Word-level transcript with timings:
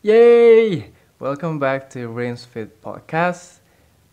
Yay! 0.00 0.96
Welcome 1.20 1.60
back 1.60 1.92
to 1.92 2.08
Rain's 2.08 2.48
Fit 2.48 2.80
Podcast. 2.80 3.60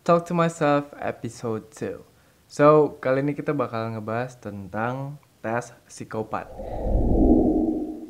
Talk 0.04 0.28
to 0.28 0.36
Myself 0.36 0.92
episode 1.00 1.72
2 1.72 2.04
So, 2.44 3.00
kali 3.00 3.24
ini 3.24 3.32
kita 3.32 3.56
bakal 3.56 3.96
ngebahas 3.96 4.36
tentang 4.36 5.16
tes 5.40 5.72
psikopat. 5.88 6.52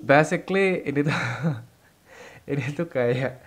Basically, 0.01 0.89
ini 0.89 1.05
tuh 1.05 1.13
ini 2.57 2.65
tuh 2.73 2.89
kayak 2.89 3.45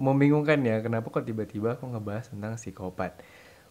membingungkan 0.00 0.56
ya 0.64 0.80
Kenapa 0.80 1.12
kok 1.12 1.28
tiba-tiba 1.28 1.76
aku 1.76 1.84
ngebahas 1.84 2.32
tentang 2.32 2.56
psikopat? 2.56 3.20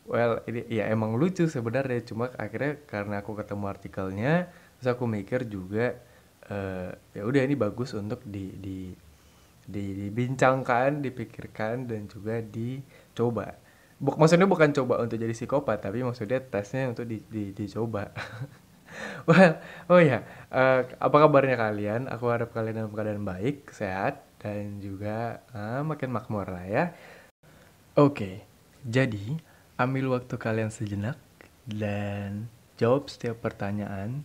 Well, 0.06 0.46
ini 0.46 0.70
ya 0.70 0.86
emang 0.94 1.18
lucu 1.18 1.50
sebenarnya 1.50 2.06
Cuma 2.06 2.30
akhirnya 2.38 2.78
karena 2.86 3.26
aku 3.26 3.34
ketemu 3.34 3.65
artikelnya 3.65 4.54
Terus 4.78 4.93
aku 4.93 5.10
mikir 5.10 5.50
juga 5.50 5.98
uh, 6.46 6.93
ya 7.18 7.26
udah 7.26 7.42
ini 7.42 7.57
bagus 7.57 7.98
untuk 7.98 8.21
di, 8.21 8.54
di 8.54 9.09
dibincangkan, 9.69 11.05
dipikirkan 11.05 11.86
dan 11.86 12.09
juga 12.09 12.41
dicoba. 12.41 13.55
Buk, 14.00 14.15
maksudnya 14.18 14.47
bukan 14.47 14.71
coba 14.73 15.04
untuk 15.04 15.19
jadi 15.19 15.36
psikopat, 15.36 15.83
tapi 15.83 16.01
maksudnya 16.01 16.39
tesnya 16.42 16.89
untuk 16.89 17.05
di, 17.05 17.21
di, 17.28 17.51
dicoba. 17.54 18.09
well, 19.29 19.59
oh 19.92 20.01
ya, 20.01 20.25
uh, 20.50 20.87
apa 20.97 21.18
kabarnya 21.19 21.59
kalian? 21.59 22.07
Aku 22.09 22.32
harap 22.32 22.50
kalian 22.55 22.83
dalam 22.83 22.92
keadaan 22.95 23.28
baik, 23.28 23.69
sehat, 23.69 24.25
dan 24.39 24.79
juga 24.79 25.43
uh, 25.51 25.83
makin 25.83 26.09
makmur 26.15 26.47
lah 26.47 26.65
ya. 26.65 26.86
Oke, 28.00 28.15
okay, 28.15 28.36
jadi 28.87 29.37
ambil 29.75 30.15
waktu 30.15 30.36
kalian 30.39 30.71
sejenak 30.71 31.20
dan 31.67 32.47
jawab 32.80 33.11
setiap 33.11 33.44
pertanyaan 33.44 34.23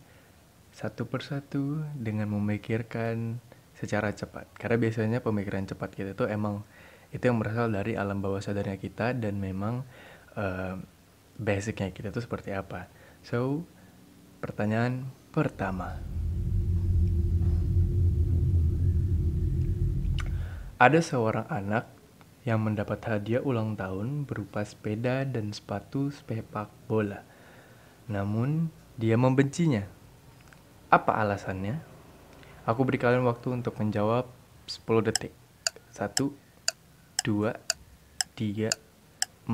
satu 0.71 1.07
persatu 1.07 1.83
dengan 1.95 2.31
memikirkan 2.31 3.43
secara 3.75 4.11
cepat. 4.15 4.47
Karena 4.55 4.79
biasanya 4.79 5.19
pemikiran 5.19 5.67
cepat 5.67 5.91
kita 5.91 6.15
itu 6.15 6.25
emang 6.25 6.63
itu 7.11 7.23
yang 7.23 7.39
berasal 7.39 7.71
dari 7.71 7.95
alam 7.95 8.19
bawah 8.19 8.43
sadarnya 8.43 8.75
kita 8.75 9.15
dan 9.15 9.39
memang 9.39 9.87
uh, 10.35 10.75
basicnya 11.35 11.91
kita 11.91 12.11
itu 12.11 12.23
seperti 12.23 12.55
apa. 12.55 12.87
So, 13.23 13.63
pertanyaan 14.39 15.11
pertama. 15.31 15.99
Ada 20.75 20.99
seorang 20.99 21.47
anak 21.47 21.87
yang 22.43 22.61
mendapat 22.61 22.99
hadiah 23.07 23.41
ulang 23.41 23.79
tahun 23.79 24.27
berupa 24.27 24.61
sepeda 24.61 25.23
dan 25.23 25.55
sepatu 25.55 26.11
sepak 26.11 26.67
bola. 26.85 27.23
Namun, 28.11 28.69
dia 28.99 29.17
membencinya. 29.17 29.87
Apa 30.91 31.15
alasannya? 31.25 31.94
Aku 32.65 32.81
beri 32.81 32.97
kalian 32.97 33.21
waktu 33.29 33.53
untuk 33.53 33.77
menjawab 33.77 34.25
10 34.65 35.05
detik. 35.05 35.29
1, 35.93 36.33
2, 37.21 37.53
3, 38.33 38.73
4, 39.45 39.53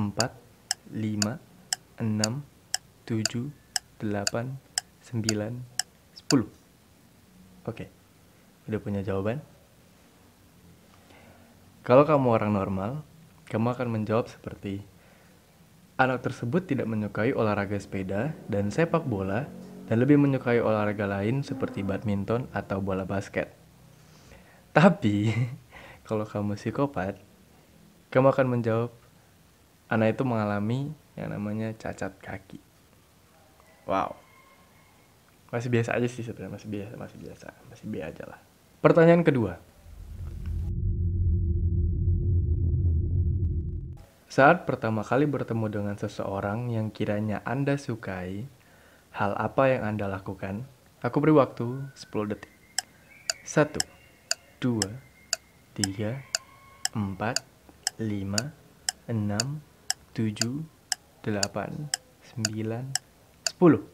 6, 0.96 2.08
7, 3.04 3.52
8, 4.00 4.56
9, 5.12 5.60
10. 6.24 6.48
Oke, 7.68 7.84
udah 8.64 8.80
punya 8.80 9.04
jawaban? 9.04 9.44
Kalau 11.84 12.08
kamu 12.08 12.32
orang 12.32 12.56
normal, 12.56 13.04
kamu 13.52 13.76
akan 13.76 13.88
menjawab 13.92 14.32
seperti 14.32 14.88
Anak 16.00 16.24
tersebut 16.24 16.64
tidak 16.64 16.88
menyukai 16.88 17.36
olahraga 17.36 17.76
sepeda 17.76 18.32
dan 18.48 18.72
sepak 18.72 19.04
bola 19.04 19.44
dan 19.92 20.00
lebih 20.00 20.16
menyukai 20.16 20.56
olahraga 20.56 21.04
lain 21.04 21.44
seperti 21.44 21.84
badminton 21.84 22.48
atau 22.56 22.80
bola 22.80 23.04
basket. 23.04 23.52
Tapi, 24.72 25.28
kalau 26.08 26.24
kamu 26.24 26.56
psikopat, 26.56 27.20
kamu 28.08 28.32
akan 28.32 28.46
menjawab, 28.48 28.88
anak 29.92 30.16
itu 30.16 30.24
mengalami 30.24 30.96
yang 31.12 31.28
namanya 31.28 31.76
cacat 31.76 32.16
kaki. 32.24 32.56
Wow. 33.84 34.16
Masih 35.52 35.68
biasa 35.68 35.92
aja 35.92 36.08
sih 36.08 36.24
sebenarnya, 36.24 36.56
masih 36.56 36.72
biasa, 36.72 36.96
masih 36.96 37.18
biasa, 37.20 37.46
masih 37.68 37.84
biasa 37.92 38.08
aja 38.16 38.24
lah. 38.32 38.40
Pertanyaan 38.80 39.20
kedua. 39.20 39.60
Saat 44.32 44.64
pertama 44.64 45.04
kali 45.04 45.28
bertemu 45.28 45.68
dengan 45.68 45.96
seseorang 46.00 46.72
yang 46.72 46.88
kiranya 46.88 47.44
Anda 47.44 47.76
sukai, 47.76 48.48
Hal 49.12 49.36
apa 49.36 49.68
yang 49.68 49.84
Anda 49.84 50.08
lakukan? 50.08 50.64
Aku 51.04 51.20
beri 51.20 51.36
waktu 51.36 51.84
10 51.92 52.32
detik. 52.32 52.48
1, 53.44 53.76
2, 54.56 54.80
3, 55.76 56.16
4, 56.96 56.96
5, 56.96 58.08
6, 59.12 59.36
7, 60.16 60.64
8, 61.28 61.28
9, 61.28 62.88
10. 63.60 63.84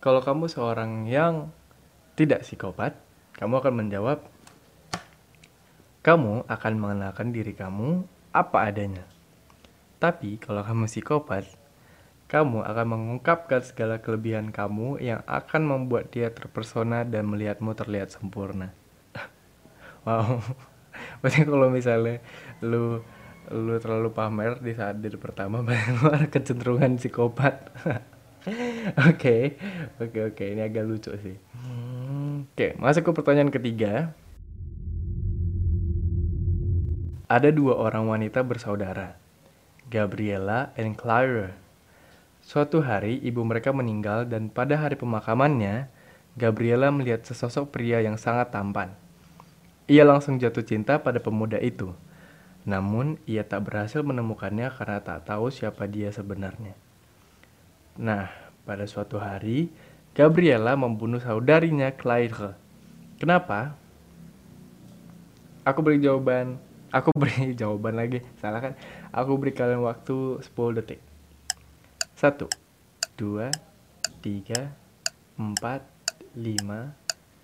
Kalau 0.00 0.20
kamu 0.24 0.48
seorang 0.48 1.04
yang 1.04 1.52
tidak 2.16 2.48
psikopat, 2.48 2.96
kamu 3.36 3.60
akan 3.60 3.74
menjawab, 3.76 4.24
kamu 6.00 6.48
akan 6.48 6.72
mengenalkan 6.80 7.28
diri 7.28 7.52
kamu 7.52 8.08
apa 8.32 8.72
adanya. 8.72 9.04
Tapi 10.00 10.40
kalau 10.40 10.64
kamu 10.64 10.88
psikopat, 10.88 11.60
kamu 12.32 12.64
akan 12.64 12.86
mengungkapkan 12.88 13.60
segala 13.60 14.00
kelebihan 14.00 14.48
kamu 14.48 14.96
yang 15.04 15.20
akan 15.28 15.68
membuat 15.68 16.08
dia 16.08 16.32
terpersona 16.32 17.04
dan 17.04 17.28
melihatmu 17.28 17.76
terlihat 17.76 18.08
sempurna. 18.08 18.72
wow. 20.08 20.40
Berarti 21.20 21.44
kalau 21.44 21.68
misalnya 21.68 22.24
lu 22.64 23.04
lu 23.52 23.76
terlalu 23.76 24.16
pamer 24.16 24.56
di 24.64 24.72
saat 24.72 24.96
diri 25.04 25.20
pertama, 25.20 25.60
lu 26.00 26.08
ada 26.08 26.24
kecenderungan 26.24 26.96
psikopat. 26.96 27.68
Oke, 29.12 29.60
oke, 30.00 30.32
oke. 30.32 30.44
Ini 30.56 30.72
agak 30.72 30.88
lucu 30.88 31.12
sih. 31.20 31.36
Oke, 32.48 32.80
masuk 32.80 33.06
ke 33.06 33.10
pertanyaan 33.12 33.52
ketiga. 33.52 34.16
Ada 37.28 37.52
dua 37.52 37.76
orang 37.76 38.08
wanita 38.08 38.40
bersaudara, 38.40 39.20
Gabriela 39.92 40.72
and 40.80 40.96
Clara. 40.96 41.61
Suatu 42.42 42.82
hari, 42.82 43.22
ibu 43.22 43.46
mereka 43.46 43.70
meninggal 43.70 44.26
dan 44.26 44.50
pada 44.50 44.74
hari 44.74 44.98
pemakamannya, 44.98 45.86
Gabriela 46.34 46.90
melihat 46.90 47.22
sesosok 47.22 47.70
pria 47.70 48.02
yang 48.02 48.18
sangat 48.18 48.50
tampan. 48.50 48.90
Ia 49.86 50.02
langsung 50.02 50.42
jatuh 50.42 50.66
cinta 50.66 50.98
pada 50.98 51.22
pemuda 51.22 51.62
itu. 51.62 51.94
Namun, 52.66 53.22
ia 53.30 53.46
tak 53.46 53.70
berhasil 53.70 54.02
menemukannya 54.02 54.74
karena 54.74 54.98
tak 54.98 55.30
tahu 55.30 55.54
siapa 55.54 55.86
dia 55.86 56.10
sebenarnya. 56.10 56.74
Nah, 57.94 58.26
pada 58.66 58.90
suatu 58.90 59.22
hari, 59.22 59.70
Gabriela 60.10 60.74
membunuh 60.74 61.22
saudarinya 61.22 61.94
Claire. 61.94 62.58
Kenapa? 63.22 63.78
Aku 65.62 65.78
beri 65.78 66.02
jawaban. 66.02 66.58
Aku 66.90 67.14
beri 67.14 67.54
jawaban 67.60 67.94
lagi. 67.94 68.18
Salah 68.42 68.58
kan? 68.58 68.74
Aku 69.14 69.38
beri 69.38 69.54
kalian 69.54 69.86
waktu 69.86 70.42
10 70.42 70.78
detik. 70.82 71.11
Satu, 72.22 72.46
dua, 73.18 73.50
tiga, 74.22 74.70
empat, 75.34 75.82
lima, 76.38 76.94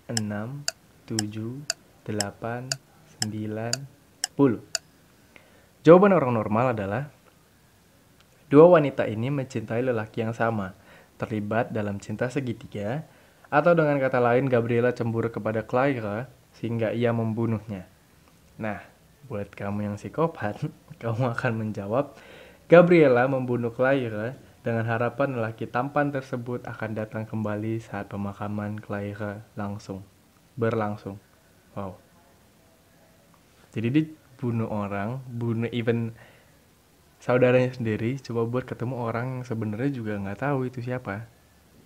enam, 0.07 0.63
tujuh, 1.03 1.59
delapan, 2.07 2.63
sembilan, 3.19 3.75
sepuluh. 4.23 4.63
Jawaban 5.83 6.15
orang 6.15 6.31
normal 6.31 6.71
adalah 6.71 7.11
dua 8.47 8.79
wanita 8.79 9.03
ini 9.03 9.27
mencintai 9.27 9.83
lelaki 9.83 10.23
yang 10.23 10.31
sama, 10.31 10.71
terlibat 11.19 11.75
dalam 11.75 11.99
cinta 11.99 12.31
segitiga, 12.31 13.03
atau 13.51 13.75
dengan 13.75 13.99
kata 13.99 14.23
lain 14.23 14.47
Gabriela 14.47 14.95
cemburu 14.95 15.27
kepada 15.27 15.59
Clara 15.59 16.31
sehingga 16.55 16.95
ia 16.95 17.11
membunuhnya. 17.11 17.83
Nah, 18.55 18.79
buat 19.27 19.51
kamu 19.51 19.91
yang 19.91 19.95
psikopat, 19.99 20.63
kamu 21.03 21.35
akan 21.35 21.67
menjawab 21.67 22.15
Gabriela 22.71 23.27
membunuh 23.27 23.75
Clara 23.75 24.47
dengan 24.59 24.83
harapan 24.83 25.39
lelaki 25.39 25.71
tampan 25.71 26.11
tersebut 26.11 26.67
akan 26.67 26.91
datang 26.91 27.23
kembali 27.23 27.79
saat 27.79 28.11
pemakaman 28.11 28.75
Claire 28.83 29.47
langsung 29.55 30.03
berlangsung. 30.59 31.15
Wow. 31.73 31.95
Jadi 33.71 33.87
dia 33.87 34.03
bunuh 34.35 34.67
orang, 34.67 35.23
bunuh 35.31 35.71
even 35.71 36.11
saudaranya 37.23 37.71
sendiri, 37.71 38.19
coba 38.19 38.43
buat 38.47 38.65
ketemu 38.67 38.95
orang 38.99 39.25
yang 39.39 39.43
sebenarnya 39.47 39.91
juga 39.95 40.19
nggak 40.19 40.39
tahu 40.43 40.67
itu 40.67 40.83
siapa. 40.83 41.27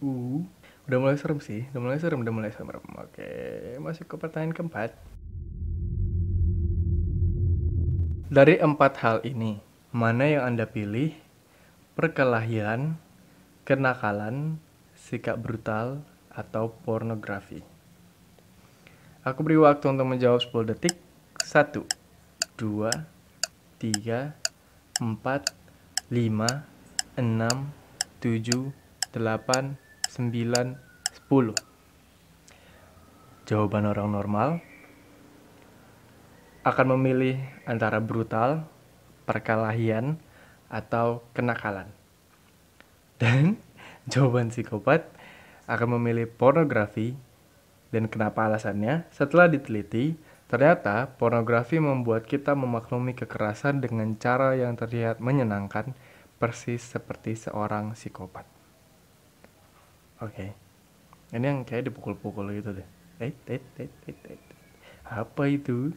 Uh, 0.01 0.41
udah 0.89 0.97
mulai 0.97 1.17
serem 1.17 1.37
sih, 1.41 1.69
udah 1.73 1.81
mulai 1.81 1.99
serem, 2.01 2.21
udah 2.25 2.33
mulai 2.33 2.51
serem. 2.53 2.83
Oke, 2.97 3.29
masuk 3.77 4.05
ke 4.09 4.15
pertanyaan 4.17 4.53
keempat. 4.53 4.97
Dari 8.33 8.57
empat 8.57 8.93
hal 9.05 9.17
ini, 9.21 9.61
mana 9.93 10.25
yang 10.25 10.43
Anda 10.53 10.65
pilih 10.65 11.13
perkelahian, 11.93 12.97
kenakalan, 13.63 14.57
sikap 14.97 15.37
brutal, 15.37 16.01
atau 16.33 16.73
pornografi. 16.81 17.61
Aku 19.23 19.45
beri 19.45 19.55
waktu 19.61 19.87
untuk 19.93 20.09
menjawab 20.09 20.41
10 20.41 20.73
detik. 20.73 20.97
1, 21.43 21.85
2, 22.57 22.89
3, 23.79 24.33
4, 24.99 25.03
5, 25.03 25.43
6, 26.09 27.21
7, 28.19 28.73
8, 29.13 29.77
9, 30.09 30.77
10. 31.29 31.53
Jawaban 33.43 33.85
orang 33.85 34.09
normal 34.09 34.49
akan 36.63 36.95
memilih 36.95 37.37
antara 37.67 37.99
brutal, 37.99 38.63
perkelahian, 39.27 40.15
atau 40.73 41.21
kenakalan. 41.37 41.93
Dan 43.21 43.61
jawaban 44.11 44.49
psikopat 44.49 45.05
akan 45.69 46.01
memilih 46.01 46.25
pornografi, 46.25 47.13
dan 47.93 48.09
kenapa 48.09 48.49
alasannya? 48.49 49.05
Setelah 49.13 49.45
diteliti, 49.45 50.17
ternyata 50.49 51.13
pornografi 51.13 51.77
membuat 51.77 52.25
kita 52.25 52.57
memaklumi 52.57 53.13
kekerasan 53.13 53.85
dengan 53.85 54.17
cara 54.17 54.57
yang 54.57 54.73
terlihat 54.73 55.21
menyenangkan, 55.21 55.93
persis 56.41 56.81
seperti 56.81 57.37
seorang 57.37 57.93
psikopat. 57.93 58.43
Oke. 60.19 60.33
Okay. 60.33 60.51
Ini 61.33 61.45
yang 61.49 61.65
kayak 61.65 61.89
dipukul-pukul 61.89 62.53
gitu 62.53 62.77
deh. 62.77 62.87
Eh, 63.17 63.33
eh, 63.49 63.61
eh, 63.81 63.89
eh, 64.09 64.17
eh. 64.37 64.39
Apa 65.09 65.49
itu? 65.49 65.89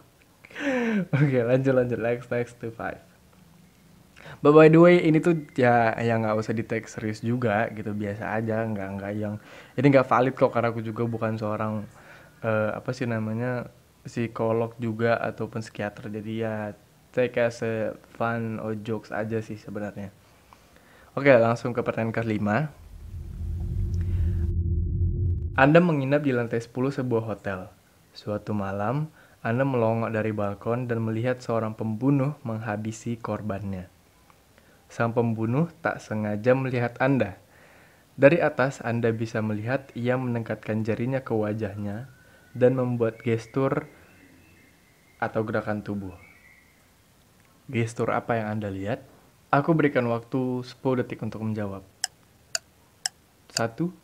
Oke, 1.16 1.28
okay, 1.28 1.42
lanjut 1.44 1.76
lanjut 1.76 2.00
next 2.00 2.32
next 2.32 2.56
to 2.56 2.72
five. 2.72 3.09
But 4.40 4.56
by 4.56 4.72
the 4.72 4.80
way 4.80 5.04
ini 5.04 5.20
tuh 5.20 5.52
ya 5.52 5.92
yang 6.00 6.24
nggak 6.24 6.32
usah 6.40 6.56
di 6.56 6.64
take 6.64 6.88
serius 6.88 7.20
juga 7.20 7.68
gitu 7.76 7.92
biasa 7.92 8.40
aja 8.40 8.64
nggak 8.64 8.88
nggak 8.96 9.12
yang 9.12 9.36
ini 9.76 9.86
nggak 9.92 10.08
valid 10.08 10.32
kok 10.32 10.48
karena 10.48 10.72
aku 10.72 10.80
juga 10.80 11.04
bukan 11.04 11.36
seorang 11.36 11.84
uh, 12.40 12.72
apa 12.72 12.88
sih 12.96 13.04
namanya 13.04 13.68
psikolog 14.00 14.72
juga 14.80 15.20
ataupun 15.20 15.60
psikiater 15.60 16.08
jadi 16.08 16.32
ya 16.32 16.54
take 17.12 17.36
as 17.36 17.60
a 17.60 17.92
fun 18.16 18.56
or 18.64 18.72
jokes 18.80 19.12
aja 19.12 19.44
sih 19.44 19.60
sebenarnya. 19.60 20.08
Oke 21.12 21.36
langsung 21.36 21.76
ke 21.76 21.84
pertanyaan 21.84 22.16
kelima. 22.16 22.72
Anda 25.52 25.84
menginap 25.84 26.24
di 26.24 26.32
lantai 26.32 26.64
10 26.64 26.72
sebuah 26.72 27.28
hotel. 27.28 27.68
Suatu 28.16 28.56
malam, 28.56 29.12
Anda 29.44 29.68
melongok 29.68 30.16
dari 30.16 30.32
balkon 30.32 30.88
dan 30.88 31.04
melihat 31.04 31.44
seorang 31.44 31.76
pembunuh 31.76 32.40
menghabisi 32.40 33.20
korbannya 33.20 33.99
sang 34.90 35.14
pembunuh 35.14 35.70
tak 35.80 36.02
sengaja 36.02 36.52
melihat 36.58 36.98
Anda. 36.98 37.38
Dari 38.18 38.42
atas 38.42 38.82
Anda 38.82 39.14
bisa 39.14 39.38
melihat 39.40 39.88
ia 39.94 40.18
menengkatkan 40.18 40.82
jarinya 40.82 41.22
ke 41.22 41.30
wajahnya 41.30 42.10
dan 42.52 42.74
membuat 42.74 43.22
gestur 43.22 43.86
atau 45.22 45.46
gerakan 45.46 45.86
tubuh. 45.86 46.18
Gestur 47.70 48.10
apa 48.10 48.34
yang 48.42 48.58
Anda 48.58 48.68
lihat? 48.68 49.06
Aku 49.54 49.78
berikan 49.78 50.10
waktu 50.10 50.66
10 50.66 51.00
detik 51.06 51.22
untuk 51.22 51.46
menjawab. 51.46 51.86
1, 53.54 53.94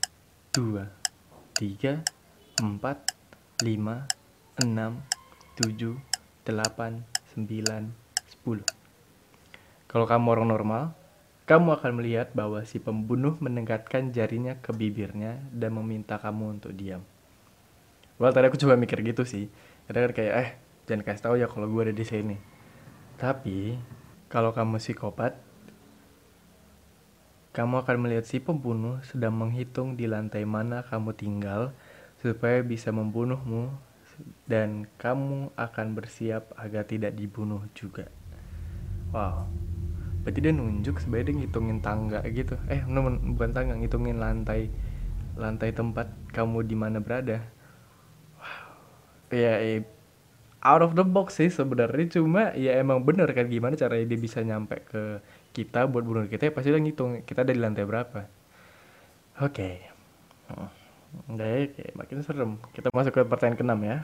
2, 0.55 0.87
3, 1.59 2.03
4, 2.63 2.63
5, 2.63 3.67
6, 3.67 5.03
7, 5.59 5.99
8, 6.47 7.03
9, 7.35 7.91
10. 8.47 8.76
Kalau 9.87 10.05
kamu 10.05 10.27
orang 10.35 10.49
normal, 10.51 10.85
kamu 11.47 11.79
akan 11.79 11.93
melihat 12.03 12.35
bahwa 12.35 12.59
si 12.67 12.83
pembunuh 12.83 13.39
menengkatkan 13.39 14.11
jarinya 14.11 14.59
ke 14.59 14.75
bibirnya 14.75 15.39
dan 15.55 15.79
meminta 15.79 16.19
kamu 16.19 16.59
untuk 16.59 16.75
diam. 16.75 17.07
Well, 18.19 18.35
tadi 18.35 18.51
aku 18.51 18.59
coba 18.59 18.75
mikir 18.75 18.99
gitu 19.07 19.23
sih. 19.23 19.47
Kadang 19.87 20.11
kayak, 20.11 20.35
eh, 20.35 20.51
jangan 20.91 21.07
kasih 21.07 21.23
tahu 21.23 21.35
ya 21.39 21.47
kalau 21.47 21.71
gue 21.71 21.87
ada 21.87 21.95
di 21.95 22.03
sini. 22.03 22.37
Tapi, 23.15 23.79
kalau 24.27 24.51
kamu 24.51 24.83
psikopat, 24.83 25.39
kamu 27.55 27.87
akan 27.87 27.97
melihat 28.03 28.27
si 28.29 28.37
pembunuh 28.37 29.01
sedang 29.07 29.33
menghitung 29.33 29.97
di 29.97 30.05
lantai 30.05 30.45
mana 30.45 30.85
kamu 30.85 31.17
tinggal 31.17 31.73
supaya 32.21 32.61
bisa 32.61 32.93
membunuhmu 32.93 33.73
dan 34.45 34.85
kamu 35.01 35.55
akan 35.57 35.87
bersiap 35.97 36.53
agar 36.61 36.85
tidak 36.85 37.17
dibunuh 37.17 37.65
juga. 37.73 38.13
Wow, 39.09 39.49
berarti 40.27 40.43
dia 40.43 40.51
nunjuk 40.51 40.99
sebenarnya 40.99 41.27
dia 41.31 41.37
ngitungin 41.47 41.79
tangga 41.79 42.19
gitu 42.27 42.59
eh 42.67 42.83
bukan 42.83 43.51
tangga 43.55 43.79
ngitungin 43.79 44.19
lantai 44.19 44.75
lantai 45.39 45.71
tempat 45.71 46.11
kamu 46.35 46.67
di 46.67 46.75
mana 46.75 46.99
berada 46.99 47.47
wow 48.43 49.31
ya, 49.31 49.63
ya 49.63 49.87
out 50.67 50.83
of 50.83 50.99
the 50.99 51.07
box 51.07 51.39
sih 51.39 51.47
sebenarnya 51.47 52.19
cuma 52.19 52.51
ya 52.59 52.75
emang 52.83 53.07
bener 53.07 53.31
kan 53.31 53.47
gimana 53.47 53.79
caranya 53.79 54.03
dia 54.03 54.19
bisa 54.19 54.43
nyampe 54.43 54.83
ke 54.83 55.23
kita 55.55 55.87
buat 55.87 56.03
bunuh 56.03 56.27
kita 56.27 56.51
ya 56.51 56.53
pasti 56.53 56.75
dia 56.75 56.83
ngitung 56.83 57.23
kita 57.23 57.47
ada 57.47 57.55
di 57.55 57.63
lantai 57.63 57.87
berapa 57.87 58.27
oke 59.39 59.55
okay. 59.55 59.95
Enggak 61.25 61.49
ya, 61.81 61.91
makin 61.97 62.21
serem. 62.21 62.51
Kita 62.77 62.93
masuk 62.93 63.13
ke 63.17 63.23
pertanyaan 63.25 63.57
keenam 63.57 63.81
ya. 63.81 63.97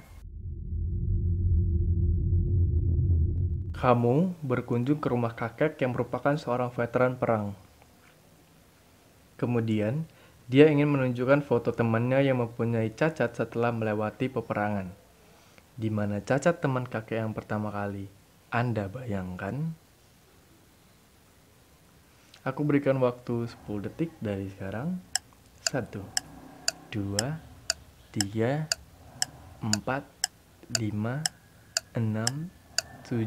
Kamu 3.82 4.38
berkunjung 4.46 5.02
ke 5.02 5.10
rumah 5.10 5.34
kakek 5.34 5.74
yang 5.82 5.90
merupakan 5.90 6.38
seorang 6.38 6.70
veteran 6.70 7.18
perang. 7.18 7.50
Kemudian, 9.34 10.06
dia 10.46 10.70
ingin 10.70 10.86
menunjukkan 10.86 11.42
foto 11.42 11.74
temannya 11.74 12.22
yang 12.22 12.38
mempunyai 12.38 12.94
cacat 12.94 13.34
setelah 13.34 13.74
melewati 13.74 14.30
peperangan. 14.30 14.86
Di 15.74 15.90
mana 15.90 16.22
cacat 16.22 16.62
teman 16.62 16.86
kakek 16.86 17.26
yang 17.26 17.34
pertama 17.34 17.74
kali? 17.74 18.06
Anda 18.54 18.86
bayangkan? 18.86 19.74
Aku 22.46 22.62
berikan 22.62 23.02
waktu 23.02 23.50
10 23.50 23.82
detik 23.82 24.14
dari 24.22 24.46
sekarang. 24.46 25.02
1, 25.74 25.98
2, 26.94 27.18
3, 28.14 28.62
4, 29.58 30.06
5, 30.70 30.78
6, 31.98 32.61
7, 33.02 33.26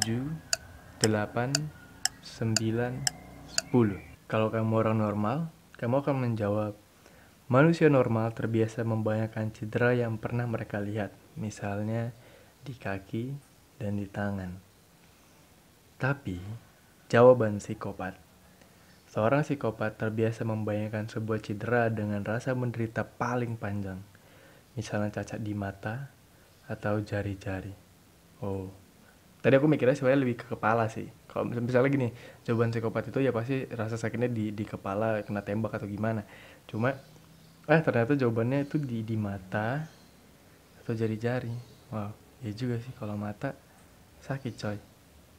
8, 1.04 1.04
9, 1.04 1.04
10. 1.04 1.51
Kalau 4.31 4.48
kamu 4.48 4.72
orang 4.72 5.04
normal, 5.04 5.51
kamu 5.76 6.00
akan 6.00 6.16
menjawab, 6.23 6.80
manusia 7.52 7.92
normal 7.92 8.31
terbiasa 8.31 8.88
membayangkan 8.88 9.52
cedera 9.52 9.92
yang 9.92 10.16
pernah 10.16 10.47
mereka 10.47 10.80
lihat, 10.80 11.11
misalnya 11.35 12.16
di 12.64 12.71
kaki 12.71 13.35
dan 13.76 14.00
di 14.00 14.07
tangan. 14.07 14.56
Tapi, 16.00 16.40
jawaban 17.11 17.59
psikopat. 17.59 18.16
Seorang 19.11 19.44
psikopat 19.44 20.00
terbiasa 20.00 20.47
membayangkan 20.47 21.11
sebuah 21.11 21.44
cedera 21.44 21.92
dengan 21.92 22.23
rasa 22.23 22.56
menderita 22.56 23.04
paling 23.04 23.59
panjang, 23.59 24.00
misalnya 24.80 25.19
cacat 25.19 25.44
di 25.44 25.52
mata 25.52 26.07
atau 26.71 27.04
jari-jari. 27.04 27.76
Oh, 28.40 28.84
tadi 29.45 29.61
aku 29.61 29.69
mikirnya 29.69 29.94
sebenarnya 29.94 30.25
lebih 30.25 30.42
ke 30.42 30.45
kepala 30.57 30.90
sih. 30.90 31.06
Kalau 31.30 31.45
misalnya 31.45 31.94
gini 31.94 32.09
jawaban 32.42 32.73
psikopat 32.73 33.14
itu 33.14 33.21
ya 33.21 33.30
pasti 33.30 33.69
rasa 33.69 33.94
sakitnya 33.94 34.25
di 34.25 34.49
di 34.49 34.66
kepala 34.66 35.21
kena 35.21 35.45
tembak 35.45 35.78
atau 35.78 35.85
gimana. 35.85 36.25
Cuma 36.66 36.97
eh 37.69 37.81
ternyata 37.85 38.18
jawabannya 38.18 38.66
itu 38.66 38.81
di 38.81 39.06
di 39.06 39.14
mata 39.14 39.85
atau 40.81 40.97
jari-jari. 40.97 41.54
Wow 41.94 42.09
ya 42.42 42.52
juga 42.57 42.81
sih. 42.81 42.90
Kalau 42.97 43.14
mata 43.14 43.54
sakit 44.25 44.54
coy. 44.57 44.78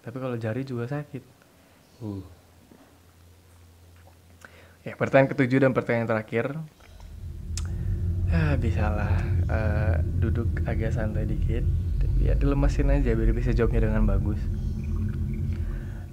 Tapi 0.06 0.16
kalau 0.22 0.38
jari 0.38 0.62
juga 0.62 0.86
sakit. 0.86 1.22
Uh. 1.98 2.22
Ya 4.86 4.94
pertanyaan 4.94 5.34
ketujuh 5.34 5.58
dan 5.66 5.74
pertanyaan 5.74 6.06
terakhir. 6.06 6.54
Ah 8.30 8.54
bisalah 8.54 9.18
uh, 9.50 9.98
duduk 10.22 10.62
agak 10.62 10.94
santai 10.94 11.26
dikit 11.26 11.66
ya 12.20 12.32
dilemasin 12.36 12.92
aja 12.92 13.12
biar 13.12 13.32
bisa 13.32 13.52
jawabnya 13.52 13.88
dengan 13.88 14.04
bagus. 14.08 14.40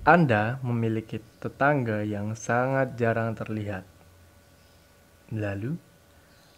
Anda 0.03 0.59
memiliki 0.59 1.23
tetangga 1.39 2.03
yang 2.03 2.35
sangat 2.35 2.99
jarang 2.99 3.39
terlihat. 3.39 3.87
Lalu 5.31 5.79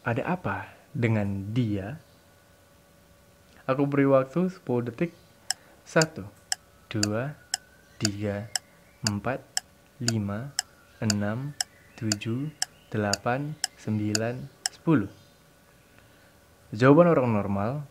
ada 0.02 0.26
apa 0.26 0.74
dengan 0.92 1.54
dia? 1.54 2.02
Aku 3.70 3.86
beri 3.86 4.10
waktu 4.10 4.50
10 4.50 4.90
detik. 4.90 5.14
1 5.86 6.26
2 6.90 7.06
3 7.06 8.50
4 9.06 9.22
5 9.22 9.22
6 10.02 10.10
7 11.06 12.50
8 12.90 12.98
9 12.98 14.50
10 14.82 15.10
Jawaban 16.74 17.08
orang 17.14 17.30
normal 17.38 17.86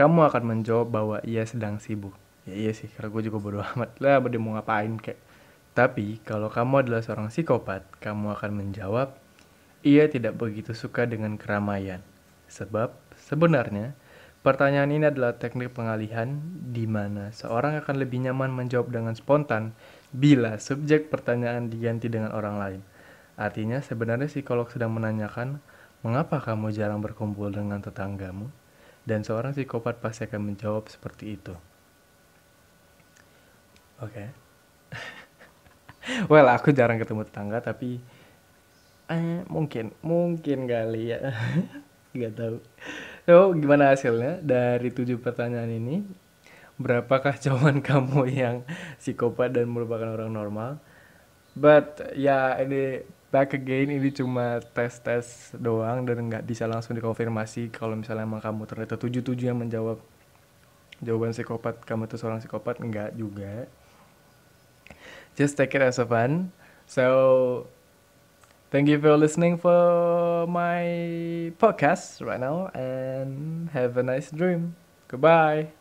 kamu 0.00 0.32
akan 0.32 0.44
menjawab 0.48 0.88
bahwa 0.88 1.16
ia 1.28 1.44
sedang 1.44 1.76
sibuk. 1.76 2.16
Ya 2.48 2.56
iya 2.56 2.72
sih, 2.72 2.88
karena 2.88 3.12
gue 3.12 3.28
juga 3.28 3.36
bodo 3.36 3.60
amat 3.76 4.00
lah, 4.00 4.16
dia 4.24 4.40
mau 4.40 4.56
ngapain 4.56 4.96
kayak. 4.96 5.20
Tapi, 5.76 6.24
kalau 6.24 6.48
kamu 6.48 6.88
adalah 6.88 7.04
seorang 7.04 7.28
psikopat, 7.28 7.84
kamu 8.00 8.32
akan 8.32 8.50
menjawab, 8.56 9.12
ia 9.84 10.08
tidak 10.08 10.40
begitu 10.40 10.72
suka 10.72 11.04
dengan 11.04 11.36
keramaian. 11.36 12.00
Sebab, 12.48 12.96
sebenarnya, 13.28 13.92
Pertanyaan 14.40 14.88
ini 14.88 15.04
adalah 15.04 15.36
teknik 15.36 15.76
pengalihan 15.76 16.40
di 16.72 16.88
mana 16.88 17.28
seorang 17.28 17.76
akan 17.84 18.00
lebih 18.00 18.24
nyaman 18.24 18.48
menjawab 18.48 18.88
dengan 18.88 19.12
spontan 19.12 19.76
bila 20.16 20.56
subjek 20.56 21.12
pertanyaan 21.12 21.68
diganti 21.68 22.08
dengan 22.08 22.32
orang 22.32 22.56
lain. 22.56 22.80
Artinya 23.36 23.84
sebenarnya 23.84 24.32
psikolog 24.32 24.64
sedang 24.72 24.96
menanyakan, 24.96 25.60
mengapa 26.00 26.40
kamu 26.40 26.72
jarang 26.72 27.04
berkumpul 27.04 27.52
dengan 27.52 27.84
tetanggamu? 27.84 28.48
Dan 29.10 29.26
seorang 29.26 29.50
psikopat 29.50 29.98
pasti 29.98 30.22
akan 30.22 30.54
menjawab 30.54 30.86
seperti 30.86 31.34
itu. 31.34 31.50
Oke. 33.98 34.14
Okay. 34.14 34.28
well, 36.30 36.46
aku 36.46 36.70
jarang 36.70 37.02
ketemu 37.02 37.26
tetangga 37.26 37.58
tapi 37.58 37.98
eh, 39.10 39.42
mungkin 39.50 39.90
mungkin 39.98 40.70
kali 40.70 41.10
ya. 41.10 41.34
Gak 42.22 42.38
tahu. 42.38 42.56
So, 43.26 43.50
gimana 43.58 43.90
hasilnya 43.90 44.38
dari 44.46 44.94
tujuh 44.94 45.18
pertanyaan 45.18 45.74
ini? 45.74 46.06
Berapakah 46.78 47.34
jawaban 47.34 47.82
kamu 47.90 48.30
yang 48.30 48.62
psikopat 49.02 49.58
dan 49.58 49.66
merupakan 49.66 50.14
orang 50.14 50.30
normal? 50.30 50.78
But 51.58 52.14
ya 52.14 52.54
ini 52.62 53.02
back 53.30 53.54
again 53.54 53.94
ini 53.94 54.10
cuma 54.10 54.58
tes-tes 54.74 55.54
doang 55.54 56.02
dan 56.02 56.18
nggak 56.26 56.44
bisa 56.44 56.66
langsung 56.66 56.98
dikonfirmasi 56.98 57.70
kalau 57.70 57.94
misalnya 57.94 58.26
emang 58.26 58.42
kamu 58.42 58.66
ternyata 58.66 58.98
tujuh-tujuh 58.98 59.46
yang 59.54 59.58
menjawab 59.58 60.02
jawaban 61.00 61.32
psikopat 61.32 61.80
kamu 61.86 62.10
itu 62.10 62.16
seorang 62.18 62.42
psikopat 62.42 62.82
enggak 62.82 63.14
juga 63.14 63.70
just 65.38 65.54
take 65.54 65.72
it 65.72 65.80
as 65.80 66.02
a 66.02 66.04
fun 66.04 66.50
so 66.84 67.64
Thank 68.70 68.86
you 68.86 69.02
for 69.02 69.18
listening 69.18 69.58
for 69.58 70.46
my 70.46 70.86
podcast 71.58 72.22
right 72.22 72.38
now 72.38 72.70
and 72.70 73.66
have 73.74 73.98
a 73.98 74.02
nice 74.06 74.30
dream. 74.30 74.78
Goodbye. 75.10 75.74